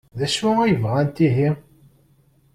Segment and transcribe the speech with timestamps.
[0.17, 1.49] D acu ay bɣant ihi?